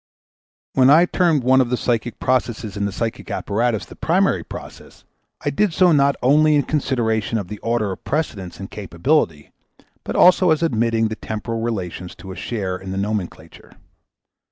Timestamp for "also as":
10.15-10.63